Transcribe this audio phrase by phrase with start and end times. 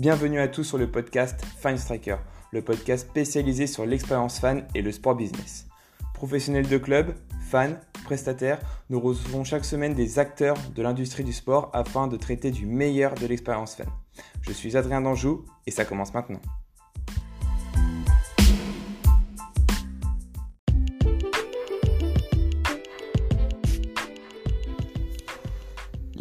[0.00, 2.16] Bienvenue à tous sur le podcast Fine Striker,
[2.52, 5.66] le podcast spécialisé sur l'expérience fan et le sport business.
[6.14, 7.14] Professionnels de club,
[7.50, 12.50] fans, prestataires, nous recevons chaque semaine des acteurs de l'industrie du sport afin de traiter
[12.50, 13.88] du meilleur de l'expérience fan.
[14.40, 16.40] Je suis Adrien Danjou et ça commence maintenant.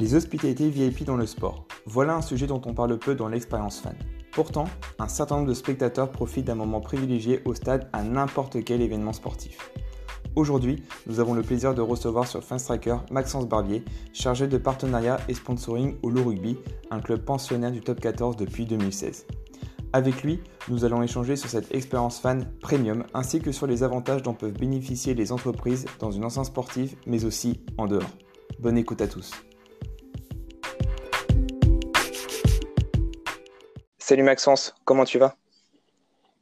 [0.09, 1.65] Les hospitalités VIP dans le sport.
[1.85, 3.93] Voilà un sujet dont on parle peu dans l'expérience fan.
[4.31, 4.65] Pourtant,
[4.97, 9.13] un certain nombre de spectateurs profitent d'un moment privilégié au stade à n'importe quel événement
[9.13, 9.71] sportif.
[10.35, 15.35] Aujourd'hui, nous avons le plaisir de recevoir sur Striker Maxence Barbier, chargé de partenariat et
[15.35, 16.57] sponsoring au Loup Rugby,
[16.89, 19.27] un club pensionnaire du top 14 depuis 2016.
[19.93, 20.39] Avec lui,
[20.69, 24.57] nous allons échanger sur cette expérience fan premium ainsi que sur les avantages dont peuvent
[24.57, 28.09] bénéficier les entreprises dans une enceinte sportive mais aussi en dehors.
[28.59, 29.33] Bonne écoute à tous.
[34.09, 35.35] Salut Maxence, comment tu vas?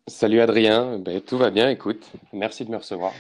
[0.08, 3.12] Salut Adrien, ben, tout va bien, écoute, merci de me recevoir.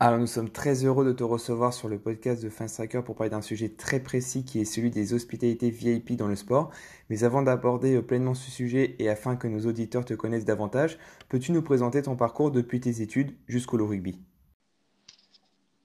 [0.00, 3.30] Alors nous sommes très heureux de te recevoir sur le podcast de Finstracker pour parler
[3.30, 6.72] d'un sujet très précis qui est celui des hospitalités VIP dans le sport.
[7.08, 10.98] Mais avant d'aborder euh, pleinement ce sujet et afin que nos auditeurs te connaissent davantage,
[11.30, 14.20] peux-tu nous présenter ton parcours depuis tes études jusqu'au rugby?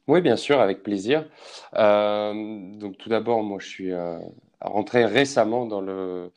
[0.10, 1.30] Oui, bien sûr, avec plaisir.
[1.76, 2.34] Euh,
[2.78, 4.20] donc tout d'abord, moi je suis euh,
[4.60, 6.34] rentré récemment dans le,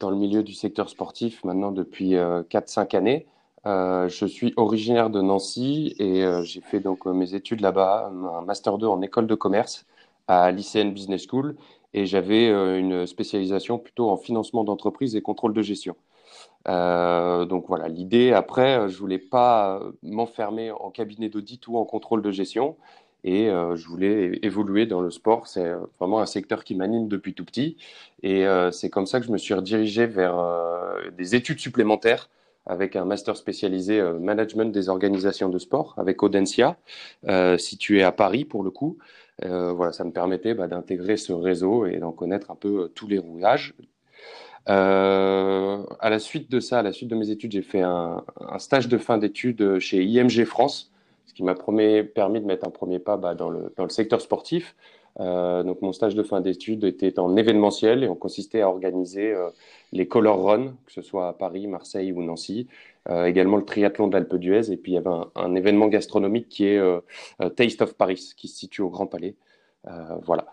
[0.00, 2.16] dans le milieu du secteur sportif maintenant depuis 4-5
[2.94, 3.26] euh, années.
[3.66, 8.40] Euh, je suis originaire de Nancy et euh, j'ai fait donc mes études là-bas, un
[8.40, 9.86] master 2 en école de commerce
[10.26, 11.56] à l'ICN Business School
[11.92, 12.48] et j'avais
[12.78, 15.96] une spécialisation plutôt en financement d'entreprise et contrôle de gestion.
[16.66, 22.30] donc voilà, l'idée après, je voulais pas m'enfermer en cabinet d'audit ou en contrôle de
[22.30, 22.76] gestion
[23.24, 25.46] et euh, je voulais évoluer dans le sport.
[25.46, 27.76] C'est euh, vraiment un secteur qui m'anime depuis tout petit.
[28.22, 30.36] Et euh, c'est comme ça que je me suis redirigé vers
[31.16, 32.28] des études supplémentaires
[32.66, 36.76] avec un master spécialisé management des organisations de sport avec Audencia,
[37.58, 38.98] situé à Paris pour le coup.
[39.42, 43.18] voilà, ça me permettait bah, d'intégrer ce réseau et d'en connaître un peu tous les
[43.18, 43.74] rouages.
[44.66, 48.22] à la suite de ça, à la suite de mes études, j'ai fait un,
[48.58, 50.99] stage de fin d'études chez IMG France, ce
[51.40, 51.54] qui m'a
[52.02, 54.76] permis de mettre un premier pas bah, dans, le, dans, le, secteur sportif.
[55.18, 59.32] Euh, donc mon stage de fin d'études était en événementiel et on consistait à organiser
[59.32, 59.48] euh,
[59.92, 62.68] les Color Run, que ce soit à Paris, Marseille ou Nancy,
[63.08, 66.48] euh, également le triathlon de l'Alpe d'Huez et puis il y avait un, événement gastronomique
[66.48, 66.80] qui est
[67.56, 69.34] Taste of Paris, qui se situe au Grand Palais.
[70.22, 70.46] voilà.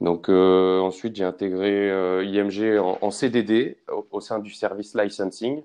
[0.00, 1.88] Donc ensuite j'ai intégré
[2.24, 3.78] IMG en, CDD
[4.10, 5.62] au, sein du service licensing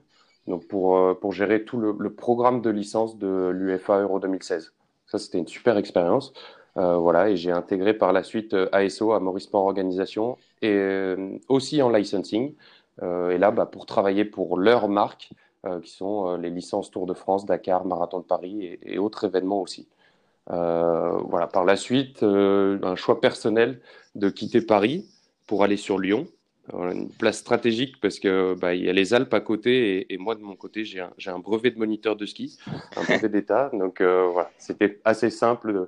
[0.47, 4.73] donc pour, euh, pour gérer tout le, programme de licence de l'UFA Euro 2016.
[5.05, 6.33] Ça, c'était une super expérience.
[6.77, 11.15] Euh, voilà, et j'ai intégré par la suite euh, ASO, à Maurice Sport Organisation, et
[11.49, 12.55] aussi en licensing.
[13.01, 15.29] Et là, bah, pour travailler pour leurs marques,
[15.83, 19.61] qui sont les licences Tour de France, Dakar, Marathon de Paris et, et autres événements
[19.61, 19.87] aussi.
[20.47, 23.81] voilà, par la suite, un choix personnel
[24.15, 25.05] de quitter Paris
[25.45, 26.25] pour aller sur Lyon
[26.73, 30.35] une place stratégique parce que bah, il y a les Alpes à côté et, moi
[30.35, 32.57] de mon côté j'ai un, brevet de moniteur de ski,
[32.95, 33.69] un brevet d'État.
[33.73, 35.87] Donc euh, voilà, c'était assez simple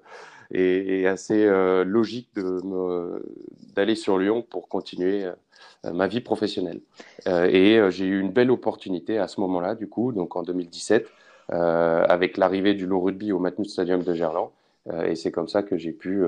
[0.52, 2.30] et, assez euh, logique
[3.76, 6.82] d'aller sur Lyon pour continuer euh, ma vie professionnelle.
[7.26, 11.08] et j'ai eu une belle opportunité à ce moment-là, du coup, donc en 2017,
[11.50, 14.52] avec l'arrivée du Low Rugby au Matmut Stadium de Gerland.
[15.06, 16.22] et c'est comme ça que j'ai pu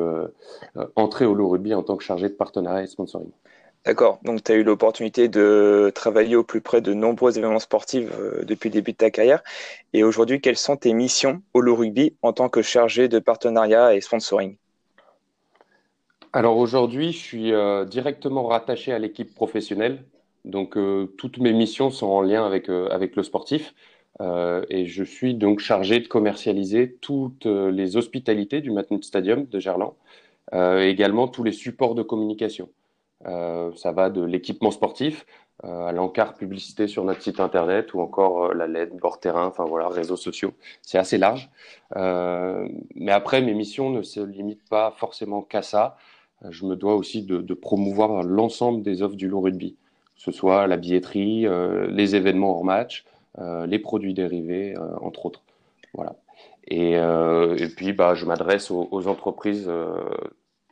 [0.95, 3.31] entrer au Low Rugby en tant que chargé de partenariat et sponsoring.
[3.83, 8.07] D'accord, donc tu as eu l'opportunité de travailler au plus près de nombreux événements sportifs
[8.13, 9.41] euh, depuis le début de ta carrière.
[9.93, 13.95] Et aujourd'hui, quelles sont tes missions au Low Rugby en tant que chargé de partenariat
[13.95, 14.55] et sponsoring?
[16.31, 20.03] Alors aujourd'hui, je suis euh, directement rattaché à l'équipe professionnelle.
[20.45, 23.73] Donc euh, toutes mes missions sont en lien avec, avec le sportif.
[24.69, 29.95] et je suis donc chargé de commercialiser toutes les hospitalités du Matmut Stadium de Gerland,
[30.53, 32.69] également tous les supports de communication.
[33.27, 35.25] Euh, ça va de l'équipement sportif
[35.63, 39.45] euh, à l'encart publicité sur notre site internet ou encore euh, la LED, bord terrain,
[39.45, 40.53] enfin voilà, réseaux sociaux.
[40.81, 41.49] C'est assez large.
[41.95, 45.97] mais après, mes missions ne se limitent pas forcément qu'à ça.
[46.49, 49.75] Je me dois aussi de, promouvoir l'ensemble des offres du low rugby,
[50.15, 51.45] que ce soit la billetterie,
[51.89, 53.05] les événements hors match,
[53.37, 55.43] les produits dérivés, entre autres.
[55.93, 56.15] Voilà.
[56.67, 56.97] Et,
[57.75, 59.69] puis, bah, je m'adresse aux, entreprises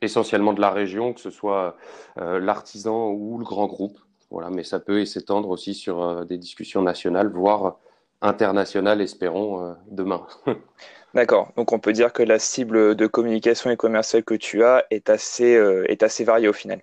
[0.02, 1.76] essentiellement de la région, que ce soit
[2.18, 3.98] euh, l'artisan ou le grand groupe.
[4.30, 7.78] Voilà, mais ça peut s'étendre aussi sur euh, des discussions nationales, voire
[8.22, 10.26] internationales, espérons, euh, demain.
[11.14, 11.52] D'accord.
[11.56, 15.10] Donc on peut dire que la cible de communication et commerciale que tu as est
[15.10, 15.58] assez,
[15.88, 16.82] est assez variée au final.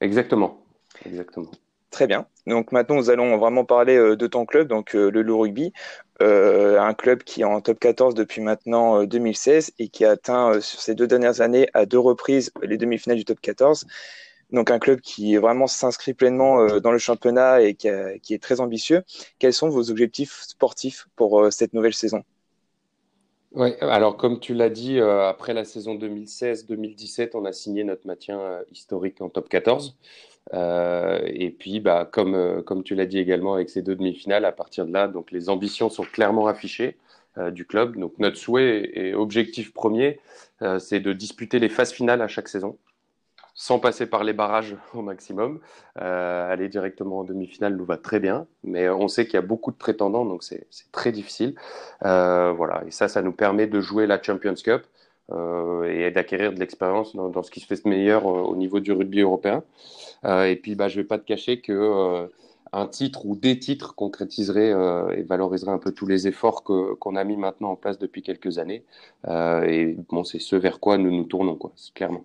[0.00, 0.64] Exactement.
[1.04, 1.50] Exactement.
[1.90, 2.26] Très bien.
[2.46, 5.72] Donc maintenant, nous allons vraiment parler de ton club, donc le Loup Rugby,
[6.20, 10.80] un club qui est en top 14 depuis maintenant 2016 et qui a atteint sur
[10.80, 13.86] ces deux dernières années à deux reprises les demi-finales du top 14.
[14.52, 19.02] Donc un club qui vraiment s'inscrit pleinement dans le championnat et qui, est très ambitieux.
[19.38, 22.22] Quels sont vos objectifs sportifs pour cette nouvelle saison?
[23.52, 28.06] Oui, alors comme tu l'as dit, euh, après la saison 2016-2017, on a signé notre
[28.06, 29.96] maintien euh, historique en top 14.
[30.54, 34.52] Euh, et puis, bah, comme, comme tu l'as dit également avec ces deux demi-finales, à
[34.52, 36.96] partir de là, donc les ambitions sont clairement affichées
[37.52, 37.96] du club.
[37.96, 40.18] Donc notre souhait et objectif premier,
[40.78, 42.76] c'est de disputer les phases finales à chaque saison
[43.60, 45.60] sans passer par les barrages au maximum.
[46.00, 49.42] Euh, aller directement en demi-finale nous va très bien, mais on sait qu'il y a
[49.42, 51.54] beaucoup de prétendants, donc c'est très difficile.
[52.04, 54.86] Euh, voilà, et ça, ça nous permet de jouer la Champions Cup euh,
[55.88, 59.20] et d'acquérir de l'expérience dans, ce qui se fait de meilleur au niveau du rugby
[59.20, 59.62] européen.
[60.24, 62.28] et puis, bah, je ne vais pas te cacher que
[62.72, 64.74] un titre ou des titres concrétiseraient
[65.16, 68.58] et valoriseraient un peu tous les efforts qu'on a mis maintenant en place depuis quelques
[68.58, 68.84] années.
[69.28, 72.24] et bon, c'est ce vers quoi nous nous tournons, quoi, clairement.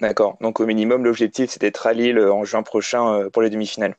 [0.00, 0.36] D'accord.
[0.40, 3.50] Donc au minimum, l'objectif, c'est d'être à Lille euh, en juin prochain euh, pour les
[3.50, 3.96] demi-finales.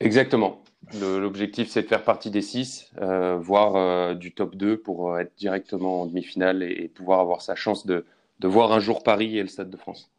[0.00, 0.61] Exactement.
[1.00, 6.02] L'objectif, c'est de faire partie des six, euh, voire du top 2 pour être directement
[6.02, 8.04] en demi-finale et, pouvoir avoir sa chance de
[8.42, 10.10] voir un jour Paris et le Stade de France.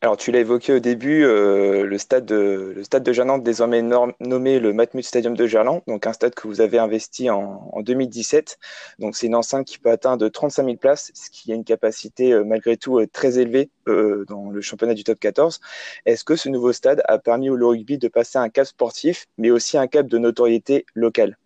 [0.00, 4.72] Alors, tu l'as évoqué au début, euh, le, stade de, le Gerland, désormais nommé le
[4.72, 8.58] Matmut Stadium de Gerland, donc un stade que vous avez investi en, 2017.
[8.98, 12.32] Donc, c'est une enceinte qui peut atteindre 35 000 places, ce qui a une capacité
[12.32, 15.60] euh, malgré tout euh, très élevée dans le championnat du top 14.
[16.06, 19.50] Est-ce que ce nouveau stade a permis au rugby de passer un cap sportif, mais
[19.50, 21.36] aussi un cap de notoriété locale?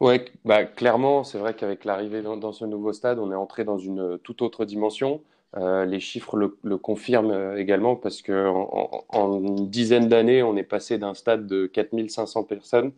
[0.00, 3.78] Oui, bah, clairement, c'est vrai qu'avec l'arrivée dans, ce nouveau stade, on est entré dans
[3.78, 5.22] une toute autre dimension.
[5.58, 10.62] Euh, les chiffres le, confirment euh, également parce qu'en en, une dizaine d'années, on est
[10.62, 12.92] passé d'un stade de 4500 personnes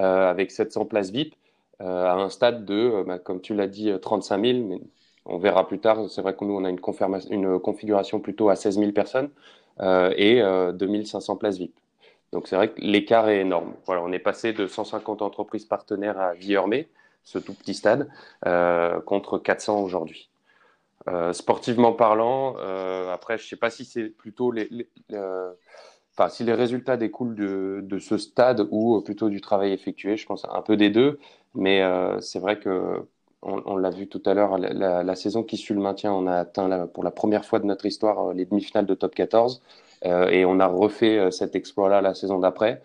[0.00, 1.34] euh, avec 700 places VIP
[1.80, 4.66] à un stade de, bah, comme tu l'as dit, 35 000.
[4.66, 4.80] Mais
[5.26, 6.08] on verra plus tard.
[6.10, 6.80] C'est vrai que nous, on a une,
[7.30, 9.30] une, configuration plutôt à 16 000 personnes
[10.16, 10.42] et
[10.74, 11.74] 2500 places VIP.
[12.32, 13.74] Donc c'est vrai que l'écart est énorme.
[13.86, 16.88] Voilà, on est passé de 150 entreprises partenaires à Viormé,
[17.22, 18.08] ce tout petit stade,
[19.04, 20.27] contre 400 aujourd'hui.
[21.12, 24.68] Euh, sportivement parlant, euh, après, je ne sais pas si c'est plutôt les,
[26.12, 30.16] enfin, si les résultats découlent de, ce stade ou plutôt du travail effectué.
[30.16, 31.18] Je pense un peu des deux,
[31.54, 33.06] mais euh, c'est vrai que
[33.42, 36.88] on, l'a vu tout à l'heure, la, saison qui suit le maintien, on a atteint
[36.88, 39.62] pour la première fois de notre histoire les demi-finales de top 14
[40.02, 42.82] et on a refait cet exploit-là la saison d'après.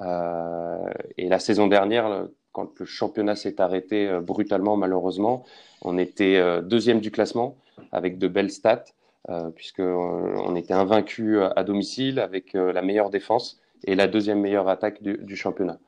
[0.00, 5.44] et la saison dernière, quand le championnat s'est arrêté brutalement, malheureusement,
[5.82, 7.56] on était deuxième du classement
[7.92, 8.84] avec de belles stats,
[9.28, 14.40] euh, puisqu'on euh, était invaincu à domicile avec euh, la meilleure défense et la deuxième
[14.40, 15.78] meilleure attaque du, championnat.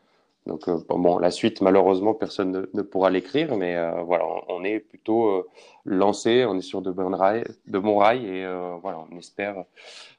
[0.47, 5.47] Donc bon, la suite, malheureusement, personne ne, pourra l'écrire, mais voilà, on, est plutôt
[5.85, 8.47] lancé, on est sur de, bons rails, de bons rails et
[8.81, 9.65] voilà, on espère,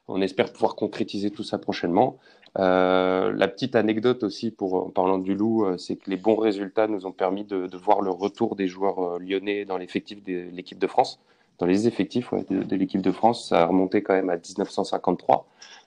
[0.08, 2.18] on espère pouvoir concrétiser tout ça prochainement.
[2.56, 7.12] la petite anecdote aussi, en parlant du loup, c'est que les bons résultats nous ont
[7.12, 11.20] permis de voir le retour des joueurs lyonnais dans l'effectif de l'équipe de France
[11.60, 15.46] dans les effectifs de, l'équipe de France, ça a remonté quand même à 1953.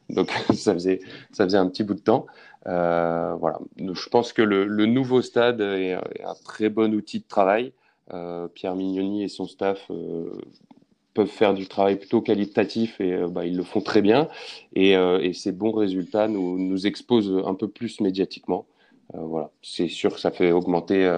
[0.09, 0.99] Donc ça faisait,
[1.39, 2.27] un petit bout de temps.
[2.67, 3.59] Euh, voilà.
[3.77, 7.73] je pense que le, nouveau stade est, un très bon outil de travail.
[8.13, 10.29] Euh, Pierre Mignoni et son staff euh,
[11.13, 14.27] peuvent faire du travail plutôt qualitatif et bah, ils le font très bien.
[14.75, 14.95] Et,
[15.33, 18.65] ces bons résultats nous, nous, exposent un peu plus médiatiquement.
[19.13, 19.49] voilà.
[19.63, 21.11] C'est sûr que ça fait augmenter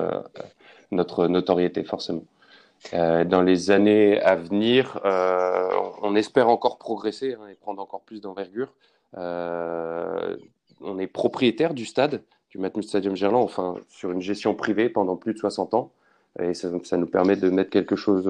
[0.91, 2.23] notre notoriété forcément.
[2.93, 5.69] Euh, dans les années à venir, euh,
[6.01, 8.73] on espère encore progresser hein, et prendre encore plus d'envergure.
[9.17, 10.35] Euh,
[10.81, 15.15] on est propriétaire du stade, du Matmut Stadium Gerland, enfin sur une gestion privée pendant
[15.15, 15.91] plus de 60 ans.
[16.41, 18.29] Et ça, nous permet de mettre quelque chose,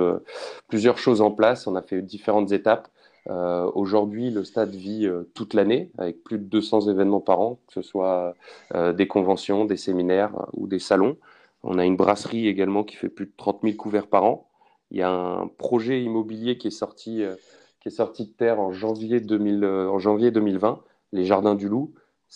[0.67, 1.65] plusieurs choses en place.
[1.65, 2.87] On a fait différentes étapes.
[3.27, 7.81] Aujourd'hui, le stade vit toute l'année avec plus de 200 événements par an, que ce
[7.81, 8.35] soit
[8.75, 11.17] des conventions, des séminaires ou des salons.
[11.65, 14.47] On a une brasserie également qui fait plus de 30 000 couverts par an.
[14.91, 17.35] Il y a un projet immobilier qui est sorti, euh,
[17.81, 20.79] qui est sorti de terre en janvier, 2000, euh, en janvier 2020,
[21.11, 21.91] les Jardins du Loup.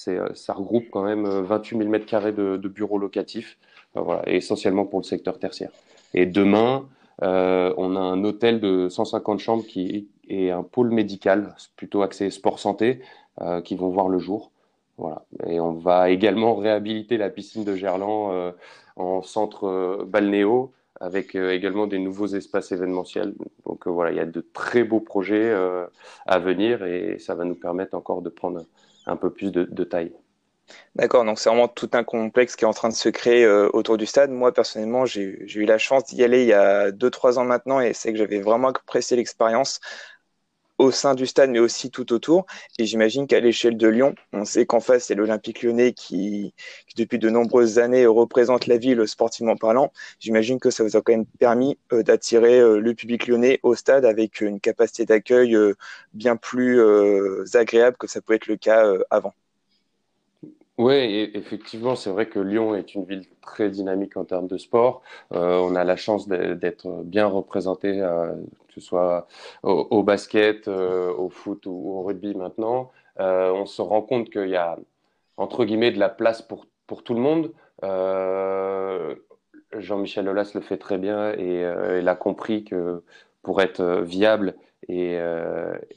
[0.08, 3.60] Euh, ça regroupe quand même 28 000 mètres carrés de, bureaux locatifs,
[3.94, 5.72] voilà, essentiellement pour le secteur tertiaire.
[6.16, 6.88] Et demain,
[7.22, 12.60] on a un hôtel de 150 chambres qui est un pôle médical, plutôt axé sport
[12.60, 13.02] santé,
[13.66, 14.52] qui vont voir le jour.
[15.48, 18.54] Et on va également réhabiliter la piscine de Gerland
[19.00, 23.34] en centre euh, balnéo avec euh, également des nouveaux espaces événementiels.
[23.66, 25.52] Donc euh, voilà, il y a de très beaux projets
[26.28, 28.66] à venir et ça va nous permettre encore de prendre
[29.06, 30.12] un peu plus de, taille.
[30.96, 33.98] D'accord, donc c'est vraiment tout un complexe qui est en train de se créer autour
[33.98, 34.30] du stade.
[34.30, 37.94] Moi, personnellement, j'ai eu la chance d'y aller il y a 2-3 ans maintenant et
[37.94, 39.80] c'est que j'avais vraiment apprécié l'expérience
[40.80, 42.46] au sein du stade, mais aussi tout autour.
[42.80, 46.54] Et j'imagine qu'à l'échelle de Lyon, on sait qu'en face, c'est l'Olympique lyonnais qui,
[46.98, 49.92] depuis de nombreuses années, représente la ville sportivement parlant.
[50.20, 53.76] J'imagine que ça vous a quand même permis euh, d'attirer euh, le public lyonnais au
[53.76, 55.76] stade avec une capacité d'accueil euh,
[56.14, 56.80] bien plus
[57.56, 59.34] agréable que ça pouvait être le cas avant.
[60.80, 65.02] Oui, effectivement, c'est vrai que Lyon est une ville très dynamique en termes de sport.
[65.32, 68.02] on a la chance d'être bien représenté
[68.70, 69.28] que ce soit
[69.64, 74.50] au, basket, euh, au foot ou, au rugby maintenant, euh, on se rend compte qu'il
[74.50, 74.78] y a,
[75.38, 77.52] entre guillemets, de la place pour, pour tout le monde.
[77.84, 79.16] Euh,
[79.78, 81.62] Jean-Michel Aulas le fait très bien et
[82.00, 83.04] il a compris que
[83.44, 84.56] pour être viable,
[84.88, 85.20] et,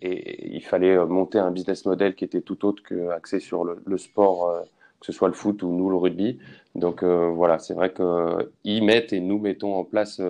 [0.02, 3.98] et, il fallait monter un business model qui était tout autre que axé sur le,
[3.98, 4.64] sport,
[5.00, 6.38] que ce soit le foot ou nous le rugby.
[6.74, 10.20] Donc voilà, c'est vrai qu'ils mettent et nous mettons en place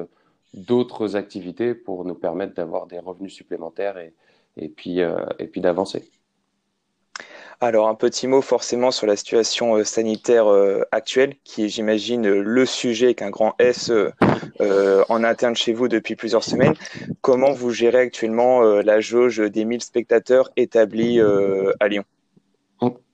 [0.54, 4.12] d'autres activités pour nous permettre d'avoir des revenus supplémentaires et,
[4.56, 6.10] et puis, euh, et puis d'avancer.
[7.62, 12.28] Alors un petit mot forcément sur la situation euh, sanitaire euh, actuelle, qui est j'imagine
[12.28, 13.92] le sujet avec un grand S
[15.08, 16.74] en interne chez vous depuis plusieurs semaines.
[17.20, 22.02] Comment vous gérez actuellement la jauge des 1000 spectateurs établis à Lyon?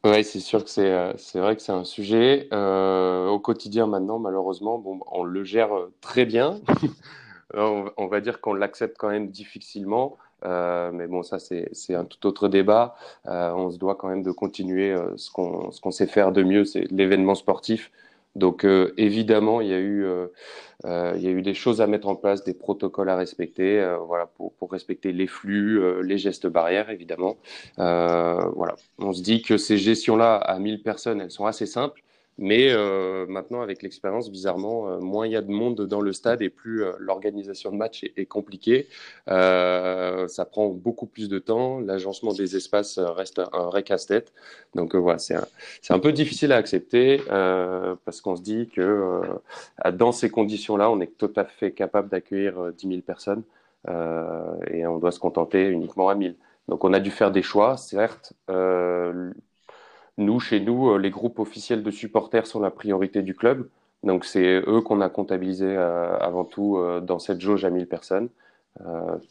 [0.04, 2.48] Oui, c'est sûr que c'est vrai que c'est un sujet.
[2.50, 6.60] au quotidien maintenant, malheureusement, bon, on le gère très bien.
[7.54, 10.16] on, va dire qu'on l'accepte quand même difficilement.
[10.44, 12.96] Euh, mais bon, ça, c'est un tout autre débat.
[13.26, 16.64] Euh, on se doit quand même de continuer euh, ce qu'on sait faire de mieux,
[16.64, 17.90] c'est l'événement sportif.
[18.36, 18.64] Donc,
[18.96, 23.84] évidemment, il y, a eu, des choses à mettre en place, des protocoles à respecter,
[24.06, 27.36] voilà, pour, pour, respecter les flux, les gestes barrières, évidemment.
[27.76, 28.76] voilà.
[28.98, 32.00] On se dit que ces gestions-là à 1000 personnes, elles sont assez simples.
[32.38, 36.12] Mais euh, maintenant, avec l'expérience, bizarrement, euh, moins il y a de monde dans le
[36.12, 38.86] stade et plus euh, l'organisation de match est, compliquée.
[39.26, 41.80] ça prend beaucoup plus de temps.
[41.80, 44.32] L'agencement des espaces reste un vrai casse-tête.
[44.74, 45.46] Donc voilà, c'est un,
[45.90, 47.20] un, peu difficile à accepter
[48.04, 49.22] parce qu'on se dit que
[49.92, 53.42] dans ces conditions-là, on est tout à fait capable d'accueillir 10 000 personnes
[53.88, 56.36] et on doit se contenter uniquement à 1000.
[56.68, 58.34] Donc on a dû faire des choix, certes.
[60.18, 63.68] Nous, chez nous, euh, les groupes officiels de supporters sont la priorité du club.
[64.02, 67.86] Donc, c'est eux qu'on a comptabilisés euh, avant tout euh, dans cette jauge à 1000
[67.86, 68.28] personnes.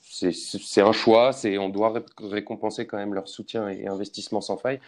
[0.02, 4.80] c'est un choix, on doit récompenser quand même leur soutien et investissement sans faille.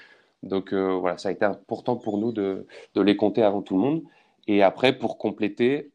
[0.43, 2.65] Donc voilà, ça a été important pour nous de,
[2.95, 4.03] les compter avant tout le monde.
[4.47, 5.91] Et après, pour compléter,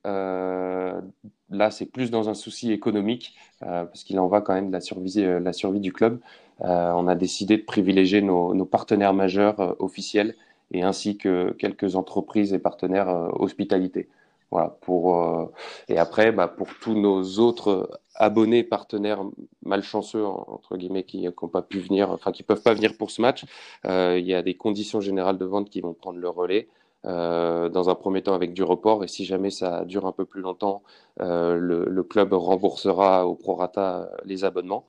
[1.56, 4.80] là, c'est plus dans un souci économique, parce qu'il en va quand même de la
[4.80, 6.20] survie, survie du club.
[6.62, 10.36] Euh, on a décidé de privilégier nos, partenaires majeurs euh, officiels
[10.72, 14.08] et ainsi que quelques entreprises et partenaires euh, hospitalité.
[14.50, 15.50] Voilà, pour,
[15.88, 19.20] et après, bah, pour tous nos autres abonnés, partenaires
[19.64, 23.20] malchanceux, entre guillemets, qui n'ont pas pu venir, enfin, qui peuvent pas venir pour ce
[23.20, 23.46] match,
[23.84, 26.68] il y a des conditions générales de vente qui vont prendre le relais.
[27.04, 30.40] Dans un premier temps avec du report et si jamais ça dure un peu plus
[30.40, 30.82] longtemps,
[31.18, 34.86] le, le, club remboursera au prorata les abonnements.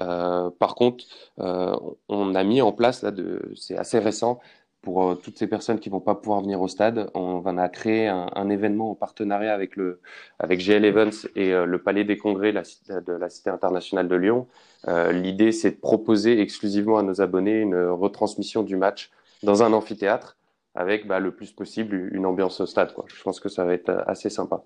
[0.00, 1.04] Euh, par contre,
[1.40, 1.74] euh,
[2.08, 3.12] on a mis en place, là,
[3.54, 4.40] c'est assez récent,
[4.82, 8.06] pour euh, toutes ces personnes qui vont pas pouvoir venir au stade, on va créé
[8.08, 10.00] un, événement en partenariat avec, le,
[10.38, 14.46] avec GL Evans et le Palais des Congrès de la Cité internationale de Lyon.
[14.86, 19.10] L'idée, c'est de proposer exclusivement à nos abonnés une retransmission du match
[19.42, 20.36] dans un amphithéâtre
[20.76, 22.92] avec bah, le plus possible une ambiance au stade.
[22.94, 23.06] Quoi.
[23.08, 24.62] Je pense que ça va être assez sympa.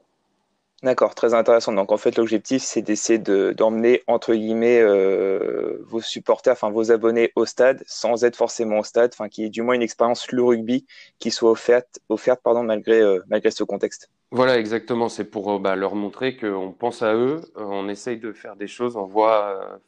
[0.82, 1.72] D'accord, très intéressant.
[1.74, 7.32] Donc en fait, l'objectif, c'est d'essayer d'emmener entre guillemets euh, vos supporters, enfin vos abonnés
[7.36, 10.32] au stade, sans être forcément au stade, enfin qu'il y ait du moins une expérience
[10.32, 10.86] le rugby
[11.18, 14.10] qui soit offerte, offerte pardon, malgré euh, malgré ce contexte.
[14.30, 15.10] Voilà, exactement.
[15.10, 18.66] C'est pour euh, bah, leur montrer qu'on pense à eux, on essaye de faire des
[18.66, 19.78] choses, on voit,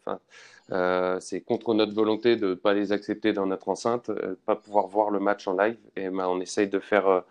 [0.72, 1.18] enfin.
[1.20, 4.86] c'est contre notre volonté de ne pas les accepter dans notre enceinte, de pas pouvoir
[4.86, 7.22] voir le match en live, et bah, on essaye de faire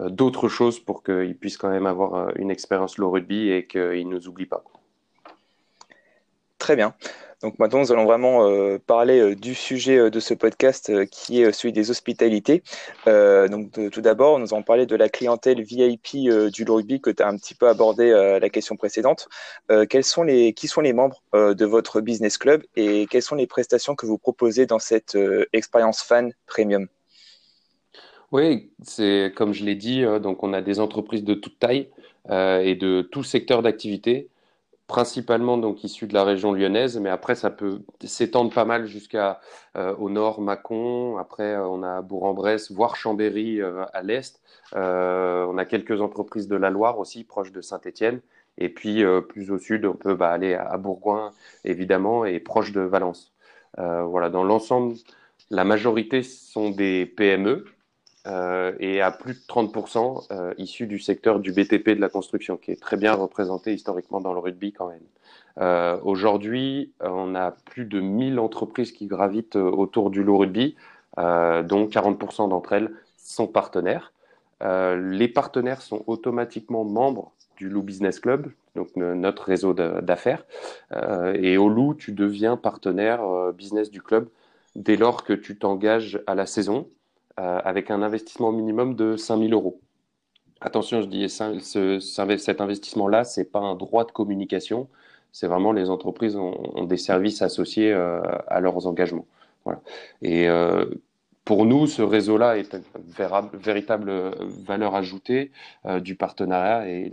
[0.00, 3.66] euh, d'autres choses pour qu'ils puissent quand même avoir euh, une expérience low rugby et
[3.66, 4.62] qu'ils ne nous oublient pas.
[6.58, 6.94] Très bien.
[7.42, 11.72] Donc maintenant, nous allons vraiment euh, parler du sujet de ce podcast qui est celui
[11.72, 12.62] des hospitalités.
[13.06, 17.28] donc tout d'abord, nous allons parler de la clientèle VIP du rugby que tu as
[17.28, 19.28] un petit peu abordé la question précédente.
[19.88, 24.18] qui sont les membres de votre business club et quelles sont les prestations que vous
[24.18, 25.16] proposez dans cette
[25.52, 26.88] expérience fan premium?
[28.30, 31.88] Oui, c'est comme je l'ai dit, euh, donc on a des entreprises de toute taille
[32.28, 34.28] euh, et de tout secteur d'activité.
[34.88, 39.38] Principalement donc issu de la région lyonnaise, mais après ça peut s'étendre pas mal jusqu'à
[39.76, 41.18] euh, au nord, Mâcon.
[41.18, 44.40] Après, euh, on a Bourg-en-Bresse, voire Chambéry euh, à l'est.
[44.74, 48.20] on a quelques entreprises de la Loire aussi, proches de Saint-Étienne.
[48.56, 51.30] Et puis plus au sud, on peut bah, aller à, Bourgoin
[51.64, 53.32] évidemment et proche de Valence.
[53.76, 54.96] voilà, dans l'ensemble,
[55.50, 57.66] la majorité sont des PME,
[58.26, 62.56] euh, et à plus de 30% euh, issus du secteur du BTP de la construction,
[62.56, 65.02] qui est très bien représenté historiquement dans le rugby quand même.
[65.58, 70.76] Euh, Aujourd'hui, on a plus de 1000 entreprises qui gravitent euh, autour du loup rugby,
[71.16, 74.12] dont 40% d'entre elles sont partenaires.
[74.60, 80.46] les partenaires sont automatiquement membres du Loup Business Club, donc notre réseau d'affaires.
[81.34, 84.28] et au Loup, tu deviens partenaire business du club
[84.76, 86.88] dès lors que tu t'engages à la saison
[87.38, 89.80] avec un investissement minimum de 5 000 euros.
[90.60, 94.88] Attention, je dis ce, cet investissement-là, ce n'est pas un droit de communication,
[95.30, 99.26] c'est vraiment les entreprises ont, des services associés euh, à leurs engagements.
[100.22, 100.86] Et euh,
[101.44, 102.82] pour nous, ce réseau-là est une
[103.52, 104.10] véritable
[104.66, 105.52] valeur ajoutée
[106.00, 107.12] du partenariat et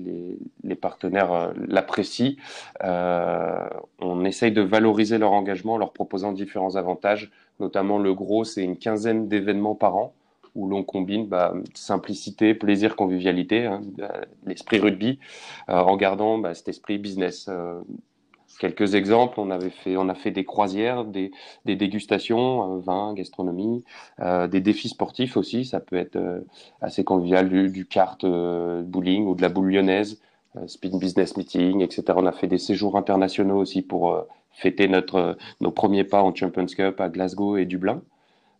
[0.63, 2.33] les partenaires l'apprécient.
[2.81, 8.63] on essaye de valoriser leur engagement en leur proposant différents avantages Notamment, le gros, c'est
[8.63, 10.13] une quinzaine d'événements par an
[10.55, 14.07] où l'on combine bah, simplicité, plaisir, convivialité, hein, euh,
[14.45, 15.19] l'esprit rugby,
[15.69, 17.47] euh, en gardant bah, cet esprit business.
[17.49, 17.81] Euh,
[18.59, 21.31] quelques exemples, on avait fait, on a fait des croisières, des,
[21.65, 23.83] dégustations, vin, gastronomie,
[24.49, 25.65] des défis sportifs aussi.
[25.65, 26.17] Ça peut être
[26.79, 30.21] assez convivial du, du kart, bowling ou de la boule lyonnaise,
[30.67, 32.03] speed business meeting, etc.
[32.15, 36.65] On a fait des séjours internationaux aussi pour fêter notre, nos premiers pas en Champions
[36.65, 38.01] Cup à Glasgow et Dublin.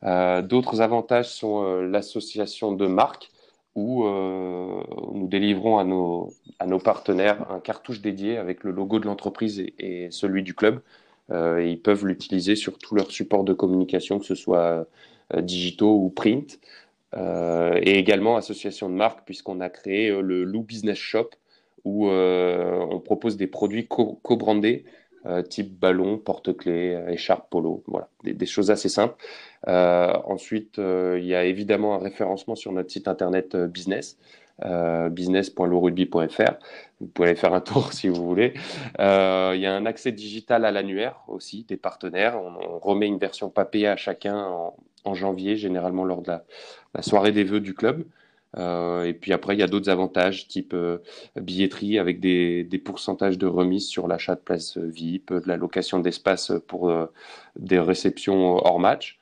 [0.03, 3.31] Euh, D'autres avantages sont euh, l'association de marques
[3.75, 4.81] où euh,
[5.13, 9.65] nous délivrons à nos, à nos partenaires un cartouche dédié avec le logo de l'entreprise
[9.79, 10.81] et, celui du club.
[11.31, 14.85] Ils peuvent l'utiliser sur tous leurs supports de communication, que ce soit
[15.35, 16.59] digitaux ou print.
[17.15, 21.31] et également association de marques puisqu'on a créé le Lou Business Shop
[21.83, 24.85] où on propose des produits co-brandés
[25.27, 29.15] euh, type ballon, porte-clés, euh, écharpe, polo, voilà, des, choses assez simples.
[29.67, 34.17] Euh, ensuite, il y a évidemment un référencement sur notre site internet business.
[34.63, 35.09] Euh.
[37.01, 38.53] Vous pouvez aller faire un tour si vous voulez.
[38.99, 42.39] Il y a un accès digital à l'annuaire aussi des partenaires.
[42.39, 44.37] On, remet une version papier à chacun
[45.05, 46.31] en, janvier, généralement lors de
[46.93, 48.05] la soirée des vœux du club.
[48.57, 50.99] Euh, et puis après, il y a d'autres avantages, type euh,
[51.35, 56.51] billetterie avec des, pourcentages de remise sur l'achat de places VIP, de la location d'espace
[56.67, 57.07] pour euh,
[57.57, 59.19] des réceptions hors match.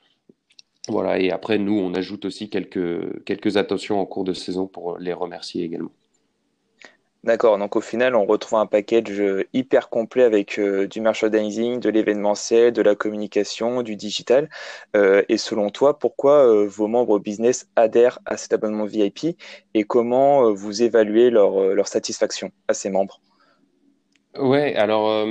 [0.88, 4.98] Voilà, et après, nous, on ajoute aussi quelques, quelques attentions en cours de saison pour
[4.98, 5.92] les remercier également.
[7.24, 11.80] D'accord, donc au final, on retrouve un package euh, hyper complet avec euh, du merchandising,
[11.80, 14.50] de l'événementiel, de la communication, du digital.
[14.94, 19.38] Euh, et selon toi, pourquoi vos membres business adhèrent à cet abonnement VIP
[19.72, 23.22] et comment vous évaluez leur, leur, satisfaction à ces membres?
[24.38, 25.26] Ouais, alors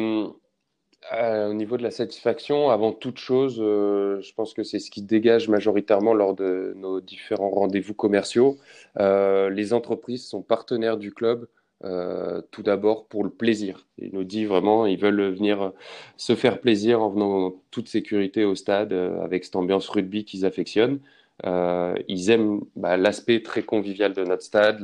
[1.14, 5.48] au niveau de la satisfaction, avant toute chose, je pense que c'est ce qui dégage
[5.48, 8.58] majoritairement lors de nos différents rendez-vous commerciaux.
[8.98, 11.48] les entreprises sont partenaires du club
[11.86, 13.86] euh, tout d'abord pour le plaisir.
[13.98, 15.74] Ils nous disent vraiment, ils veulent venir
[16.16, 20.24] se faire plaisir en venant en toute sécurité au stade euh, avec cette ambiance rugby
[20.24, 21.00] qu'ils affectionnent.
[21.46, 24.80] Euh, ils aiment bah, l'aspect très convivial de notre stade,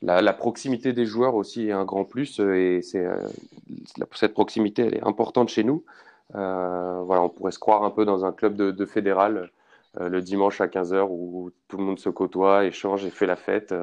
[0.00, 5.48] la, proximité des joueurs aussi est un grand plus et cette proximité elle est importante
[5.50, 5.84] chez nous.
[6.32, 9.50] voilà, on pourrait se croire un peu dans un club de, fédéral
[9.98, 13.74] le dimanche à 15h où tout le monde se côtoie, échange et fait la fête.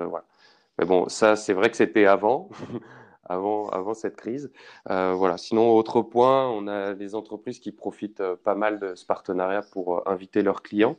[0.78, 2.06] Mais bon, ça, c'est vrai que c'était
[3.26, 4.52] avant, avant, cette crise.
[4.90, 5.38] Euh, voilà.
[5.38, 9.62] Sinon, autre point, on a des entreprises qui profitent euh, pas mal de ce partenariat
[9.62, 10.98] pour euh, inviter leurs clients,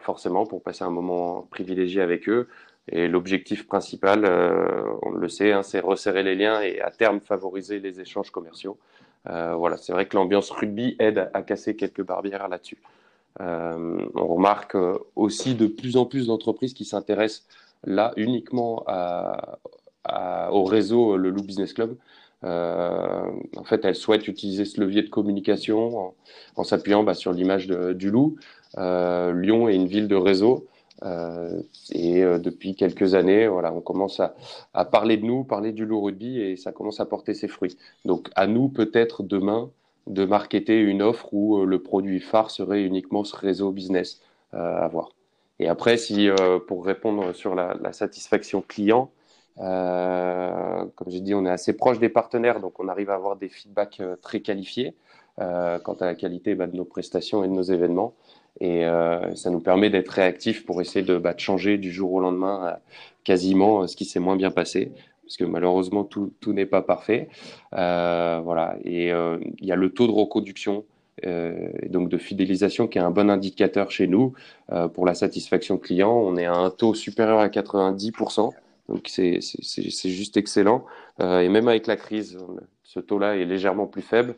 [0.00, 2.48] forcément pour passer un moment privilégié avec eux.
[2.90, 4.24] Et l'objectif principal,
[5.02, 8.78] on le sait, hein, c'est resserrer les liens et à terme favoriser les échanges commerciaux.
[9.24, 12.78] Voilà, c'est vrai que l'ambiance rugby aide à casser quelques barrières là-dessus.
[13.38, 14.76] on remarque
[15.14, 17.46] aussi de plus en plus d'entreprises qui s'intéressent
[17.84, 18.84] là uniquement
[20.50, 21.96] au réseau Le Loup Business Club.
[22.44, 26.14] Euh, en fait, elle souhaite utiliser ce levier de communication
[26.56, 28.36] en, s'appuyant bah, sur l'image du loup.
[28.76, 30.66] Euh, Lyon est une ville de réseau.
[31.04, 31.62] Euh,
[31.92, 34.34] et depuis quelques années, voilà, on commence à,
[34.74, 37.76] à, parler de nous, parler du loup rugby, et ça commence à porter ses fruits.
[38.04, 39.70] Donc, à nous peut-être demain
[40.06, 44.20] de marketer une offre où le produit phare serait uniquement ce réseau business
[44.52, 45.10] à voir.
[45.60, 49.10] Et après, si euh, pour répondre sur la, la satisfaction client,
[49.56, 53.48] comme j'ai dit, on est assez proche des partenaires, donc on arrive à avoir des
[53.48, 54.94] feedbacks très qualifiés
[55.36, 58.14] quant à la qualité bah, de nos prestations et de nos événements.
[58.60, 58.84] Et
[59.34, 62.76] ça nous permet d'être réactifs pour essayer de, bah, de, changer du jour au lendemain
[63.24, 64.92] quasiment ce qui s'est moins bien passé
[65.28, 67.28] parce que malheureusement tout, tout n'est pas parfait.
[67.74, 68.78] Euh, voilà.
[68.84, 70.86] Et euh, il y a le taux de reconduction,
[71.26, 74.34] euh, donc de fidélisation, qui est un bon indicateur chez nous
[74.94, 76.12] pour la satisfaction client.
[76.12, 78.52] On est à un taux supérieur à 90%,
[78.88, 79.40] donc c'est
[80.10, 80.84] juste excellent.
[81.20, 82.38] et même avec la crise,
[82.84, 84.34] ce taux-là est légèrement plus faible,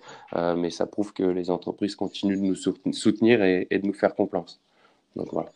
[0.57, 2.47] mais ça prouve que les entreprises continuent de
[2.87, 4.61] nous soutenir et, et de nous faire confiance.
[5.17, 5.51] Donc voilà.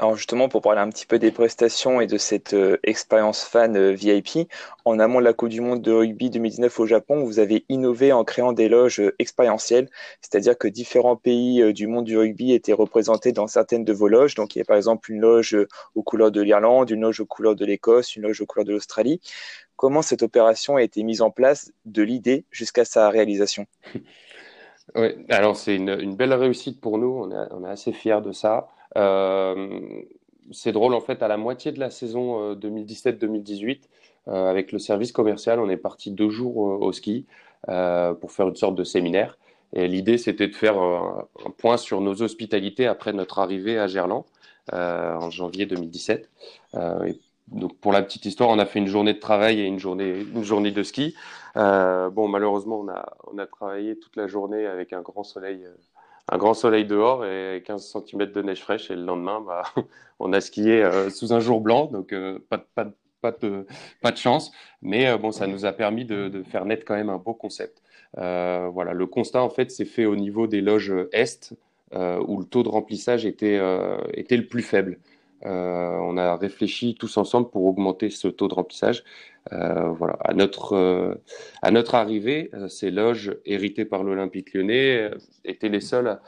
[0.00, 3.76] Alors justement, pour parler un petit peu des prestations et de cette euh, expérience fan
[3.76, 4.50] euh, VIP,
[4.86, 8.10] en amont de la Coupe du Monde de rugby 2019 au Japon, vous avez innové
[8.10, 9.90] en créant des loges euh, expérientielles,
[10.22, 14.34] c'est-à-dire que différents pays du monde du rugby étaient représentés dans certaines de vos loges.
[14.36, 15.54] Donc il y a par exemple une loge
[15.94, 18.72] aux couleurs de l'Irlande, une loge aux couleurs de l'Écosse, une loge aux couleurs de
[18.72, 19.20] l'Australie.
[19.76, 23.66] Comment cette opération a été mise en place de l'idée jusqu'à sa réalisation?
[24.96, 28.66] Oui, alors c'est une, belle réussite pour nous, on on est assez fiers de ça.
[28.96, 30.02] Euh,
[30.52, 33.68] c'est drôle, en fait, à la moitié de la saison 2017-2018,
[34.28, 37.26] euh, euh, avec le service commercial, on est parti deux jours au ski
[37.66, 39.38] pour faire une sorte de séminaire.
[39.72, 41.26] Et l'idée, c'était de faire un,
[41.58, 44.24] point sur nos hospitalités après notre arrivée à Gerland
[44.72, 46.28] en janvier 2017.
[47.06, 49.78] et donc, pour la petite histoire, on a fait une journée de travail et une
[49.78, 51.14] journée, une journée de ski.
[51.54, 52.84] bon, malheureusement,
[53.30, 55.64] on a travaillé toute la journée avec un grand soleil
[56.30, 58.90] un grand soleil dehors et 15 cm de neige fraîche.
[58.90, 59.64] Et le lendemain, bah,
[60.20, 63.66] on a skié euh, sous un jour blanc, donc euh, pas, de,
[64.16, 64.52] chance.
[64.80, 67.82] Mais euh, bon, ça nous a permis de, faire naître quand même un beau concept.
[68.14, 71.54] voilà, le constat en fait s'est fait au niveau des loges est,
[71.92, 74.98] où le taux de remplissage était, le plus faible.
[75.42, 79.04] On a réfléchi tous ensemble pour augmenter ce taux de remplissage.
[79.52, 80.14] Euh, voilà.
[80.20, 81.14] À notre, euh,
[81.62, 85.10] à arrivée, ces loges héritées par l'Olympique lyonnais
[85.44, 86.20] étaient les seules à,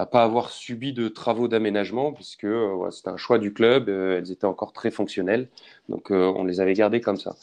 [0.00, 2.46] ne pas avoir subi de travaux d'aménagement, puisque
[2.90, 5.48] c'était un choix du club, elles étaient encore très fonctionnelles,
[5.88, 7.34] donc on les avait gardées comme ça.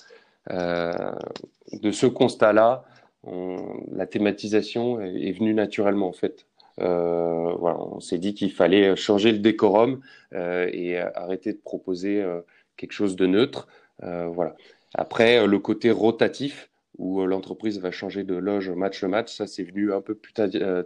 [0.49, 2.85] de ce constat-là,
[3.91, 6.45] la thématisation est, venue naturellement en fait.
[6.81, 10.01] Euh, voilà, on s'est dit qu'il fallait changer le décorum
[10.33, 12.41] euh, et arrêter de proposer euh,
[12.77, 13.67] quelque chose de neutre.
[14.01, 14.55] voilà.
[14.97, 20.01] Après, le côté rotatif, où l'entreprise va changer de loge match-match, ça c'est venu un
[20.01, 20.33] peu plus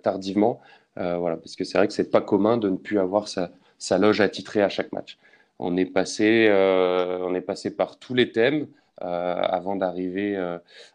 [0.01, 0.59] tardivement,
[0.95, 3.97] voilà, parce que c'est vrai que c'est pas commun de ne plus avoir sa, sa,
[3.97, 5.17] loge attitrée à chaque match.
[5.59, 8.67] On est passé, on est passé par tous les thèmes.
[8.97, 10.37] avant d'arriver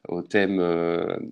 [0.09, 0.59] au thème,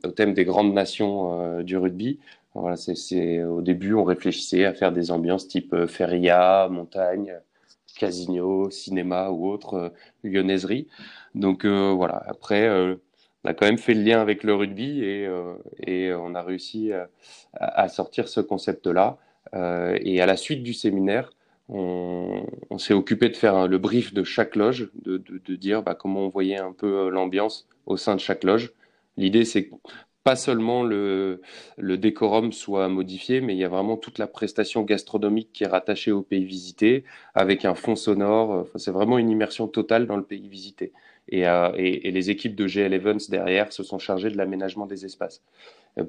[0.04, 2.20] au thème des grandes nations du rugby.
[2.54, 7.38] Voilà, c'est, au début, on réfléchissait à faire des ambiances type euh, feria, montagne,
[7.98, 9.88] casino, cinéma ou autre euh,
[10.24, 10.88] lyonnaiserie.
[11.34, 16.12] Donc euh, voilà, après, on a quand même fait le lien avec le rugby et,
[16.14, 16.92] on a réussi
[17.54, 19.18] à, sortir ce concept-là.
[19.54, 21.32] et à la suite du séminaire,
[21.68, 22.46] on,
[22.78, 26.58] s'est occupé de faire le brief de chaque loge, de dire bah, comment on voyait
[26.58, 28.72] un peu l'ambiance au sein de chaque loge.
[29.16, 29.70] L'idée, c'est
[30.24, 31.40] pas seulement le,
[31.78, 36.12] décorum soit modifié, mais il y a vraiment toute la prestation gastronomique qui est rattachée
[36.12, 37.04] au pays visité,
[37.34, 38.66] avec un fond sonore.
[38.76, 40.92] c'est vraiment une immersion totale dans le pays visité.
[41.28, 45.42] Et, euh, les équipes de GL Events derrière se sont chargées de l'aménagement des espaces.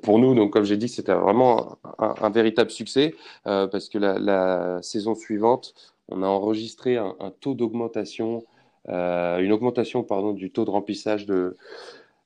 [0.02, 3.16] pour nous, donc comme j'ai dit, c'était vraiment un, véritable succès
[3.48, 5.74] euh, parce que la, saison suivante,
[6.10, 8.44] on a enregistré un, taux d'augmentation,
[8.90, 11.58] euh, une augmentation pardon du taux de remplissage de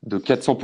[0.03, 0.55] de 400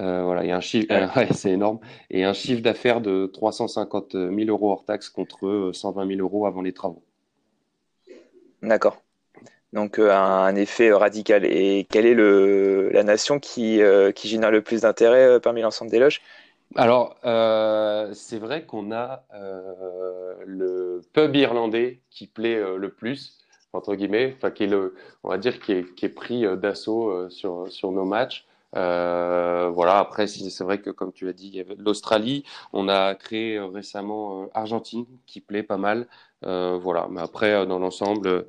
[0.00, 1.78] euh, voilà, il y a un chiffre, ouais, c'est énorme,
[2.10, 6.46] et un chiffre d'affaires de 350 000 euros hors taxe contre 120 euh, 000 euros
[6.46, 7.02] avant les travaux.
[8.62, 9.02] D'accord.
[9.72, 11.44] Donc euh, un effet radical.
[11.44, 13.80] Et quelle est le, la nation qui,
[14.14, 16.20] qui génère le plus d'intérêt parmi l'ensemble des loges?
[16.74, 17.16] Alors,
[18.12, 19.24] c'est vrai qu'on a
[20.44, 23.38] le pub irlandais qui plaît le plus,
[23.72, 27.28] entre guillemets, enfin qui est le, on va dire qui est, qui est pris d'assaut
[27.28, 28.46] sur, sur nos matchs.
[28.76, 29.98] Euh, voilà.
[29.98, 32.44] Après, c'est vrai que comme tu l'as dit, il y avait l'Australie.
[32.72, 36.06] On a créé euh, récemment euh, Argentine, qui plaît pas mal.
[36.42, 37.08] voilà.
[37.10, 38.46] Mais après, dans l'ensemble,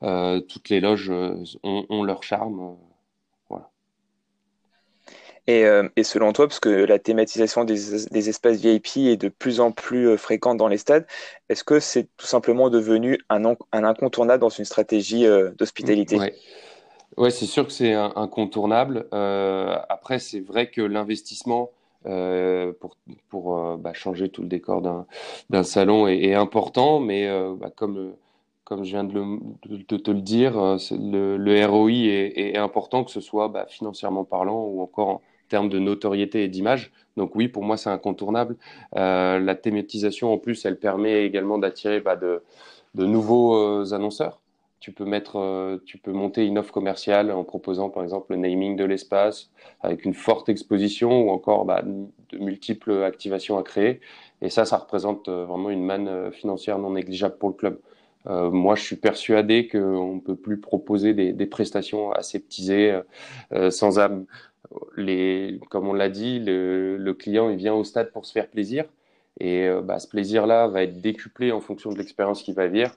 [0.00, 1.12] toutes les loges
[1.62, 2.76] ont, leur charme.
[3.48, 3.70] voilà.
[5.46, 5.64] Et,
[5.96, 9.72] et, selon toi, parce que la thématisation des, des, espaces VIP est de plus en
[9.72, 11.06] plus fréquente dans les stades,
[11.48, 16.18] est-ce que c'est tout simplement devenu un, un, incontournable dans une stratégie d'hospitalité?
[16.18, 16.34] Ouais,
[17.30, 19.06] c'est sûr que c'est incontournable.
[19.12, 21.70] Euh, après, c'est vrai que l'investissement
[22.06, 22.96] euh, pour,
[23.28, 24.80] pour euh, bah, changer tout le décor
[25.50, 28.14] d'un salon est, important, mais bah, comme
[28.64, 30.52] comme je viens de, te le dire,
[30.92, 35.80] le, ROI est, important, que ce soit bah, financièrement parlant ou encore en termes de
[35.80, 36.92] notoriété et d'image.
[37.16, 38.56] Donc oui, pour moi, c'est incontournable.
[38.94, 42.42] la thématisation, en plus, elle permet également d'attirer bah, de,
[42.94, 44.40] nouveaux annonceurs
[44.80, 48.38] tu peux mettre, euh, tu peux monter une offre commerciale en proposant par exemple le
[48.38, 49.50] naming de l'espace
[49.82, 54.00] avec une forte exposition ou encore bah, de multiples activations à créer.
[54.40, 57.78] Et ça, ça représente euh, vraiment une manne euh, financière non négligeable pour le club.
[58.26, 63.00] moi, je suis persuadé qu'on ne peut plus proposer des, prestations aseptisées,
[63.70, 64.26] sans âme.
[64.96, 68.48] Les, comme on l'a dit, le, le, client il vient au stade pour se faire
[68.48, 68.84] plaisir.
[69.38, 72.92] Et euh, bah, ce plaisir-là va être décuplé en fonction de l'expérience qu'il va vivre.